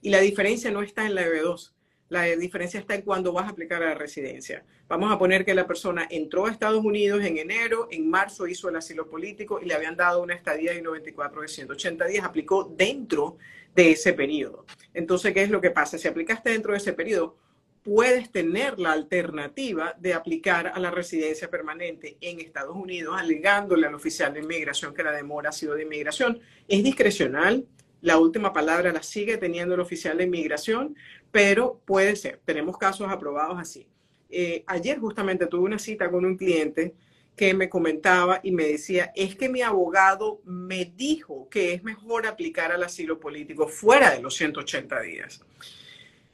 Y 0.00 0.08
la 0.08 0.20
diferencia 0.20 0.70
no 0.70 0.82
está 0.82 1.04
en 1.04 1.14
la 1.14 1.26
EB2. 1.26 1.72
La 2.08 2.24
diferencia 2.24 2.80
está 2.80 2.94
en 2.94 3.02
cuándo 3.02 3.32
vas 3.32 3.46
a 3.46 3.50
aplicar 3.50 3.82
a 3.82 3.90
la 3.90 3.94
residencia. 3.94 4.64
Vamos 4.88 5.12
a 5.12 5.18
poner 5.18 5.44
que 5.44 5.54
la 5.54 5.66
persona 5.66 6.06
entró 6.10 6.46
a 6.46 6.50
Estados 6.50 6.82
Unidos 6.82 7.22
en 7.22 7.36
enero, 7.36 7.88
en 7.90 8.08
marzo 8.08 8.46
hizo 8.46 8.70
el 8.70 8.76
asilo 8.76 9.10
político 9.10 9.60
y 9.62 9.66
le 9.66 9.74
habían 9.74 9.96
dado 9.96 10.22
una 10.22 10.34
estadía 10.34 10.72
de 10.72 10.80
94 10.80 11.42
de 11.42 11.48
180 11.48 12.06
días, 12.06 12.24
aplicó 12.24 12.64
dentro 12.64 13.36
de 13.74 13.90
ese 13.90 14.14
periodo. 14.14 14.64
Entonces, 14.94 15.34
¿qué 15.34 15.42
es 15.42 15.50
lo 15.50 15.60
que 15.60 15.70
pasa? 15.70 15.98
Si 15.98 16.08
aplicaste 16.08 16.50
dentro 16.50 16.72
de 16.72 16.78
ese 16.78 16.94
periodo, 16.94 17.36
puedes 17.82 18.30
tener 18.30 18.78
la 18.78 18.92
alternativa 18.92 19.94
de 19.98 20.14
aplicar 20.14 20.72
a 20.74 20.78
la 20.78 20.90
residencia 20.90 21.50
permanente 21.50 22.16
en 22.20 22.40
Estados 22.40 22.76
Unidos, 22.76 23.16
alegándole 23.18 23.86
al 23.86 23.94
oficial 23.94 24.32
de 24.32 24.40
inmigración 24.40 24.94
que 24.94 25.02
la 25.02 25.12
demora 25.12 25.50
ha 25.50 25.52
sido 25.52 25.74
de 25.74 25.82
inmigración. 25.82 26.40
Es 26.66 26.82
discrecional, 26.82 27.66
la 28.00 28.18
última 28.18 28.52
palabra 28.52 28.92
la 28.92 29.02
sigue 29.02 29.36
teniendo 29.38 29.74
el 29.74 29.80
oficial 29.80 30.18
de 30.18 30.24
inmigración, 30.24 30.96
pero 31.30 31.80
puede 31.84 32.16
ser. 32.16 32.40
Tenemos 32.44 32.78
casos 32.78 33.08
aprobados 33.10 33.58
así. 33.58 33.86
Eh, 34.30 34.62
ayer 34.66 34.98
justamente 34.98 35.46
tuve 35.46 35.64
una 35.64 35.78
cita 35.78 36.10
con 36.10 36.24
un 36.24 36.36
cliente 36.36 36.94
que 37.34 37.54
me 37.54 37.68
comentaba 37.68 38.40
y 38.42 38.50
me 38.50 38.64
decía, 38.64 39.12
es 39.14 39.36
que 39.36 39.48
mi 39.48 39.62
abogado 39.62 40.40
me 40.44 40.84
dijo 40.84 41.48
que 41.48 41.72
es 41.72 41.84
mejor 41.84 42.26
aplicar 42.26 42.72
al 42.72 42.82
asilo 42.82 43.18
político 43.18 43.68
fuera 43.68 44.10
de 44.10 44.20
los 44.20 44.34
180 44.34 45.00
días. 45.02 45.40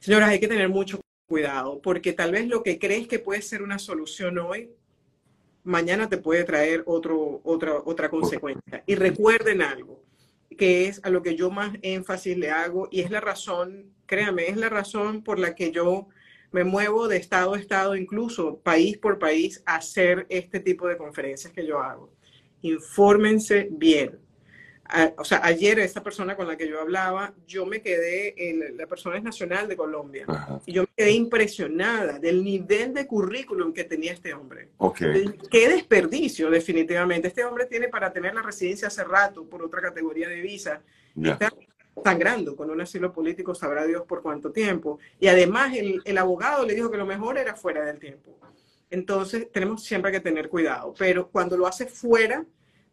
Señoras, 0.00 0.30
hay 0.30 0.40
que 0.40 0.48
tener 0.48 0.68
mucho 0.68 1.00
cuidado 1.26 1.80
porque 1.80 2.12
tal 2.12 2.32
vez 2.32 2.46
lo 2.46 2.62
que 2.62 2.78
crees 2.78 3.06
que 3.06 3.18
puede 3.18 3.42
ser 3.42 3.62
una 3.62 3.78
solución 3.78 4.38
hoy, 4.38 4.70
mañana 5.62 6.08
te 6.08 6.18
puede 6.18 6.44
traer 6.44 6.82
otro, 6.86 7.40
otra, 7.44 7.76
otra 7.84 8.08
consecuencia. 8.08 8.82
Y 8.86 8.94
recuerden 8.94 9.62
algo, 9.62 10.03
que 10.56 10.86
es 10.88 11.00
a 11.04 11.10
lo 11.10 11.22
que 11.22 11.36
yo 11.36 11.50
más 11.50 11.72
énfasis 11.82 12.36
le 12.36 12.50
hago 12.50 12.88
y 12.90 13.00
es 13.00 13.10
la 13.10 13.20
razón, 13.20 13.92
créame, 14.06 14.48
es 14.48 14.56
la 14.56 14.68
razón 14.68 15.22
por 15.22 15.38
la 15.38 15.54
que 15.54 15.72
yo 15.72 16.08
me 16.52 16.64
muevo 16.64 17.08
de 17.08 17.16
estado 17.16 17.54
a 17.54 17.58
estado, 17.58 17.96
incluso 17.96 18.60
país 18.60 18.96
por 18.98 19.18
país, 19.18 19.62
a 19.66 19.76
hacer 19.76 20.26
este 20.28 20.60
tipo 20.60 20.86
de 20.86 20.96
conferencias 20.96 21.52
que 21.52 21.66
yo 21.66 21.80
hago. 21.80 22.12
Infórmense 22.62 23.68
bien 23.70 24.23
o 25.16 25.24
sea, 25.24 25.40
ayer 25.42 25.78
esa 25.80 26.02
persona 26.02 26.36
con 26.36 26.46
la 26.46 26.56
que 26.56 26.68
yo 26.68 26.80
hablaba, 26.80 27.34
yo 27.46 27.66
me 27.66 27.82
quedé, 27.82 28.34
la 28.76 28.86
persona 28.86 29.16
es 29.16 29.22
nacional 29.22 29.66
de 29.68 29.76
Colombia, 29.76 30.26
y 30.66 30.72
yo 30.72 30.82
me 30.82 30.88
quedé 30.96 31.12
impresionada 31.12 32.18
del 32.18 32.44
nivel 32.44 32.94
de 32.94 33.06
currículum 33.06 33.72
que 33.72 33.84
tenía 33.84 34.12
este 34.12 34.34
hombre. 34.34 34.68
Qué 35.50 35.68
desperdicio, 35.68 36.50
definitivamente. 36.50 37.28
Este 37.28 37.44
hombre 37.44 37.66
tiene 37.66 37.88
para 37.88 38.12
tener 38.12 38.34
la 38.34 38.42
residencia 38.42 38.88
hace 38.88 39.04
rato 39.04 39.44
por 39.44 39.62
otra 39.62 39.80
categoría 39.80 40.28
de 40.28 40.40
visa. 40.40 40.80
Está 41.20 41.52
sangrando 42.02 42.56
con 42.56 42.70
un 42.70 42.80
asilo 42.80 43.12
político, 43.12 43.54
sabrá 43.54 43.86
Dios 43.86 44.02
por 44.02 44.22
cuánto 44.22 44.52
tiempo. 44.52 44.98
Y 45.18 45.28
además 45.28 45.74
el, 45.76 46.02
el 46.04 46.18
abogado 46.18 46.64
le 46.64 46.74
dijo 46.74 46.90
que 46.90 46.98
lo 46.98 47.06
mejor 47.06 47.38
era 47.38 47.54
fuera 47.54 47.84
del 47.84 47.98
tiempo. 47.98 48.36
Entonces 48.90 49.50
tenemos 49.50 49.82
siempre 49.82 50.12
que 50.12 50.20
tener 50.20 50.48
cuidado, 50.48 50.94
pero 50.96 51.28
cuando 51.28 51.56
lo 51.56 51.66
hace 51.66 51.86
fuera, 51.86 52.44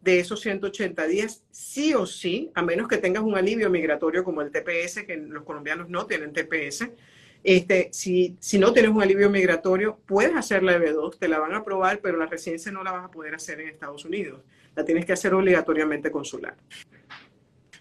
de 0.01 0.20
esos 0.20 0.41
180 0.41 1.05
días, 1.08 1.43
sí 1.51 1.93
o 1.93 2.05
sí, 2.05 2.51
a 2.55 2.62
menos 2.62 2.88
que 2.88 2.98
tengas 2.98 3.24
un 3.24 3.36
alivio 3.36 3.70
migratorio 3.70 4.24
como 4.24 4.41
el 4.41 4.51
TPS, 4.51 5.03
que 5.05 5.17
los 5.17 5.43
colombianos 5.43 5.89
no 5.89 6.05
tienen 6.08 6.34
TPS, 6.34 6.89
este, 7.43 7.89
si, 7.91 8.38
si 8.39 8.60
no 8.60 8.72
tienes 8.72 8.91
un 8.91 9.01
alivio 9.01 9.29
migratorio, 9.29 10.00
puedes 10.05 10.36
hacer 10.36 10.62
la 10.62 10.77
EB2, 10.77 11.17
te 11.17 11.27
la 11.27 11.39
van 11.39 11.53
a 11.53 11.58
aprobar, 11.58 12.00
pero 12.00 12.17
la 12.17 12.27
residencia 12.27 12.72
no 12.72 12.84
la 12.84 12.91
vas 12.91 13.05
a 13.05 13.12
poder 13.12 13.34
hacer 13.34 13.60
en 13.62 13.70
Estados 13.70 14.05
Unidos. 14.05 14.41
La 14.75 14.86
tienes 14.86 15.05
que 15.05 15.13
hacer 15.13 15.34
obligatoriamente 15.34 16.12
consular. 16.12 16.55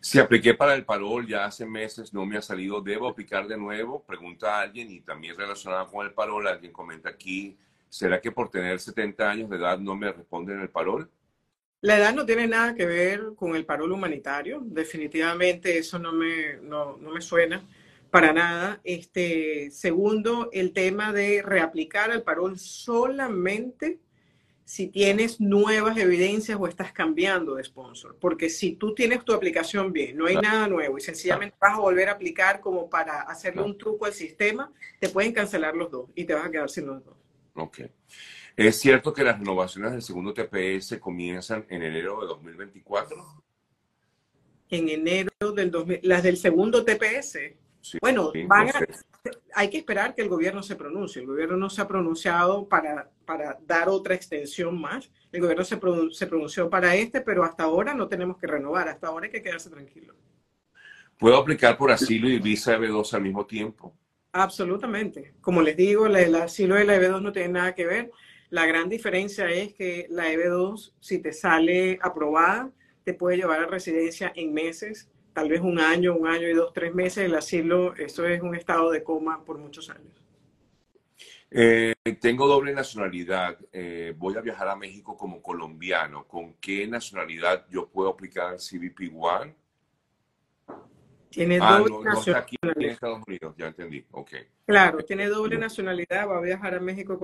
Si 0.00 0.18
apliqué 0.18 0.54
para 0.54 0.74
el 0.74 0.84
parol 0.84 1.26
ya 1.26 1.44
hace 1.44 1.66
meses, 1.66 2.14
no 2.14 2.24
me 2.24 2.38
ha 2.38 2.42
salido, 2.42 2.80
¿debo 2.80 3.06
aplicar 3.06 3.46
de 3.46 3.58
nuevo? 3.58 4.02
Pregunta 4.02 4.56
a 4.56 4.62
alguien 4.62 4.90
y 4.90 5.00
también 5.00 5.36
relacionada 5.36 5.86
con 5.86 6.06
el 6.06 6.14
parol, 6.14 6.48
alguien 6.48 6.72
comenta 6.72 7.10
aquí, 7.10 7.58
¿será 7.90 8.18
que 8.18 8.32
por 8.32 8.50
tener 8.50 8.80
70 8.80 9.30
años 9.30 9.50
de 9.50 9.56
edad 9.56 9.78
no 9.78 9.94
me 9.94 10.10
responden 10.10 10.60
el 10.60 10.70
parol? 10.70 11.10
La 11.82 11.96
edad 11.96 12.14
no 12.14 12.26
tiene 12.26 12.46
nada 12.46 12.74
que 12.74 12.84
ver 12.84 13.32
con 13.36 13.56
el 13.56 13.64
parol 13.64 13.92
humanitario, 13.92 14.60
definitivamente 14.62 15.78
eso 15.78 15.98
no 15.98 16.12
me, 16.12 16.56
no, 16.56 16.98
me 16.98 17.22
suena 17.22 17.66
para 18.10 18.34
nada. 18.34 18.80
Este, 18.84 19.70
segundo, 19.70 20.50
el 20.52 20.74
tema 20.74 21.12
de 21.14 21.42
reaplicar 21.42 22.10
el 22.10 22.22
parol 22.22 22.58
solamente 22.58 23.98
si 24.66 24.88
tienes 24.88 25.40
nuevas 25.40 25.96
evidencias 25.96 26.58
o 26.60 26.66
estás 26.66 26.92
cambiando 26.92 27.54
de 27.54 27.64
sponsor. 27.64 28.14
Porque 28.20 28.50
si 28.50 28.76
tú 28.76 28.94
tienes 28.94 29.24
tu 29.24 29.32
aplicación 29.32 29.90
bien, 29.90 30.18
no 30.18 30.26
hay 30.26 30.36
nada 30.36 30.68
nuevo 30.68 30.98
y 30.98 31.00
sencillamente 31.00 31.56
vas 31.58 31.78
a 31.78 31.80
volver 31.80 32.10
a 32.10 32.12
aplicar 32.12 32.60
como 32.60 32.90
para 32.90 33.22
hacerle 33.22 33.62
un 33.62 33.78
truco 33.78 34.04
al 34.04 34.12
sistema, 34.12 34.70
te 34.98 35.08
pueden 35.08 35.32
cancelar 35.32 35.74
los 35.74 35.90
dos 35.90 36.10
y 36.14 36.24
te 36.24 36.34
vas 36.34 36.44
a 36.44 36.50
quedar 36.50 36.68
sin 36.68 36.86
los 36.86 37.02
dos. 37.02 37.16
Ok. 37.54 37.80
¿Es 38.56 38.78
cierto 38.78 39.12
que 39.12 39.24
las 39.24 39.38
renovaciones 39.38 39.92
del 39.92 40.02
segundo 40.02 40.34
TPS 40.34 40.98
comienzan 40.98 41.64
en 41.68 41.82
enero 41.82 42.20
de 42.20 42.26
2024? 42.26 43.42
En 44.70 44.88
enero 44.88 45.30
del 45.54 45.70
2000, 45.70 46.00
las 46.02 46.22
del 46.22 46.36
segundo 46.36 46.84
TPS. 46.84 47.38
bueno, 48.00 48.32
hay 49.54 49.70
que 49.70 49.78
esperar 49.78 50.14
que 50.14 50.22
el 50.22 50.28
gobierno 50.28 50.62
se 50.62 50.76
pronuncie. 50.76 51.22
El 51.22 51.28
gobierno 51.28 51.56
no 51.56 51.70
se 51.70 51.80
ha 51.80 51.88
pronunciado 51.88 52.68
para, 52.68 53.10
para 53.24 53.58
dar 53.66 53.88
otra 53.88 54.14
extensión 54.14 54.80
más. 54.80 55.10
El 55.32 55.40
gobierno 55.40 55.64
se, 55.64 55.78
se 56.12 56.26
pronunció 56.26 56.68
para 56.70 56.94
este, 56.94 57.20
pero 57.20 57.44
hasta 57.44 57.64
ahora 57.64 57.94
no 57.94 58.08
tenemos 58.08 58.36
que 58.38 58.46
renovar. 58.46 58.88
Hasta 58.88 59.08
ahora 59.08 59.26
hay 59.26 59.32
que 59.32 59.42
quedarse 59.42 59.70
tranquilo. 59.70 60.14
¿Puedo 61.18 61.36
aplicar 61.36 61.76
por 61.76 61.90
asilo 61.90 62.28
y 62.28 62.38
visa 62.38 62.78
EB2 62.78 63.12
al 63.12 63.22
mismo 63.22 63.44
tiempo? 63.44 63.94
Absolutamente. 64.32 65.34
Como 65.40 65.62
les 65.62 65.76
digo, 65.76 66.06
el 66.06 66.34
asilo 66.34 66.76
de 66.76 66.84
la 66.84 66.96
EB2 66.96 67.20
no 67.20 67.32
tiene 67.32 67.48
nada 67.48 67.74
que 67.74 67.86
ver. 67.86 68.10
La 68.50 68.66
gran 68.66 68.88
diferencia 68.88 69.48
es 69.50 69.74
que 69.74 70.06
la 70.10 70.32
EB2, 70.32 70.92
si 71.00 71.18
te 71.18 71.32
sale 71.32 71.98
aprobada, 72.02 72.70
te 73.04 73.14
puede 73.14 73.36
llevar 73.36 73.60
a 73.60 73.66
residencia 73.66 74.32
en 74.34 74.52
meses, 74.52 75.08
tal 75.32 75.48
vez 75.48 75.60
un 75.60 75.78
año, 75.78 76.16
un 76.16 76.26
año 76.26 76.48
y 76.48 76.52
dos, 76.52 76.72
tres 76.72 76.94
meses. 76.94 77.24
El 77.24 77.34
asilo, 77.34 77.94
eso 77.96 78.26
es 78.26 78.40
un 78.40 78.54
estado 78.54 78.90
de 78.90 79.02
coma 79.02 79.44
por 79.44 79.58
muchos 79.58 79.90
años. 79.90 80.20
Eh, 81.50 81.94
tengo 82.20 82.46
doble 82.46 82.72
nacionalidad. 82.72 83.58
Eh, 83.72 84.14
voy 84.16 84.36
a 84.36 84.40
viajar 84.40 84.68
a 84.68 84.76
México 84.76 85.16
como 85.16 85.42
colombiano. 85.42 86.26
¿Con 86.26 86.54
qué 86.54 86.86
nacionalidad 86.86 87.66
yo 87.68 87.88
puedo 87.88 88.10
aplicar 88.10 88.56
CBP 88.58 89.12
One? 89.14 89.54
Tiene 91.30 91.60
ah, 91.62 91.78
doble 91.78 92.04
nacionalidad. 92.04 92.42
aquí 92.42 92.56
en 92.60 92.90
Estados 92.90 93.22
Unidos, 93.26 93.54
ya 93.56 93.68
entendí. 93.68 94.04
Ok. 94.10 94.32
Claro, 94.66 94.98
tiene 95.04 95.28
doble 95.28 95.58
nacionalidad, 95.58 96.28
va 96.28 96.38
a 96.38 96.40
viajar 96.40 96.74
a 96.74 96.80
México. 96.80 97.18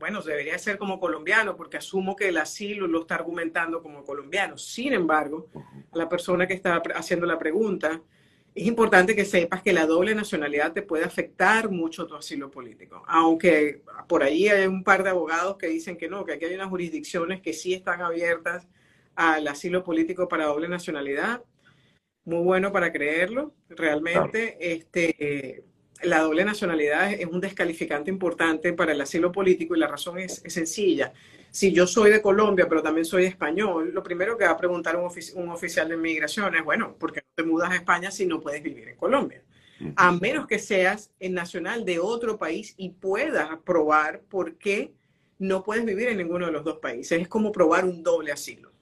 Bueno, 0.00 0.22
debería 0.22 0.58
ser 0.58 0.76
como 0.76 0.98
colombiano, 0.98 1.56
porque 1.56 1.76
asumo 1.76 2.16
que 2.16 2.28
el 2.28 2.36
asilo 2.36 2.88
lo 2.88 3.02
está 3.02 3.14
argumentando 3.14 3.80
como 3.80 4.04
colombiano. 4.04 4.58
Sin 4.58 4.92
embargo, 4.92 5.48
la 5.92 6.08
persona 6.08 6.48
que 6.48 6.54
está 6.54 6.82
haciendo 6.96 7.26
la 7.26 7.38
pregunta, 7.38 8.02
es 8.54 8.66
importante 8.66 9.16
que 9.16 9.24
sepas 9.24 9.62
que 9.62 9.72
la 9.72 9.86
doble 9.86 10.14
nacionalidad 10.14 10.72
te 10.72 10.82
puede 10.82 11.04
afectar 11.04 11.70
mucho 11.70 12.06
tu 12.06 12.14
asilo 12.14 12.50
político. 12.50 13.02
Aunque 13.06 13.82
por 14.08 14.22
ahí 14.22 14.48
hay 14.48 14.66
un 14.66 14.84
par 14.84 15.02
de 15.02 15.10
abogados 15.10 15.56
que 15.56 15.66
dicen 15.68 15.96
que 15.96 16.08
no, 16.08 16.24
que 16.24 16.34
aquí 16.34 16.44
hay 16.44 16.54
unas 16.54 16.68
jurisdicciones 16.68 17.40
que 17.40 17.52
sí 17.52 17.74
están 17.74 18.02
abiertas 18.02 18.68
al 19.16 19.46
asilo 19.46 19.82
político 19.82 20.28
para 20.28 20.46
doble 20.46 20.68
nacionalidad 20.68 21.42
muy 22.24 22.42
bueno 22.42 22.72
para 22.72 22.92
creerlo. 22.92 23.54
Realmente, 23.68 24.56
este, 24.60 25.64
la 26.02 26.20
doble 26.20 26.44
nacionalidad 26.44 27.12
es 27.12 27.26
un 27.26 27.40
descalificante 27.40 28.10
importante 28.10 28.72
para 28.72 28.92
el 28.92 29.00
asilo 29.00 29.32
político 29.32 29.74
y 29.74 29.78
la 29.78 29.88
razón 29.88 30.18
es, 30.18 30.42
sencilla. 30.46 31.12
Si 31.50 31.72
yo 31.72 31.86
soy 31.86 32.10
de 32.10 32.20
Colombia, 32.20 32.66
pero 32.68 32.82
también 32.82 33.04
soy 33.04 33.24
español, 33.26 33.92
lo 33.94 34.02
primero 34.02 34.36
que 34.36 34.44
va 34.44 34.50
a 34.50 34.56
preguntar 34.56 34.96
un, 34.96 35.10
un 35.34 35.48
oficial 35.50 35.88
de 35.88 35.94
inmigración 35.94 36.54
es, 36.54 36.64
bueno, 36.64 36.96
¿por 36.98 37.12
qué 37.12 37.20
no 37.20 37.32
te 37.34 37.42
mudas 37.48 37.70
a 37.70 37.76
España 37.76 38.10
si 38.10 38.26
no 38.26 38.40
puedes 38.40 38.62
vivir 38.62 38.88
en 38.88 38.96
Colombia? 38.96 39.42
A 39.96 40.12
menos 40.12 40.46
que 40.46 40.58
seas 40.58 41.12
el 41.18 41.34
nacional 41.34 41.84
de 41.84 41.98
otro 41.98 42.38
país 42.38 42.74
y 42.76 42.90
puedas 42.90 43.48
probar 43.64 44.22
por 44.22 44.56
qué 44.56 44.94
no 45.38 45.62
puedes 45.62 45.84
vivir 45.84 46.08
en 46.08 46.18
ninguno 46.18 46.46
de 46.46 46.52
los 46.52 46.64
dos 46.64 46.78
países. 46.78 47.20
Es 47.20 47.28
como 47.28 47.52
probar 47.52 47.84
un 47.84 48.02
doble 48.02 48.32
asilo. 48.32 48.73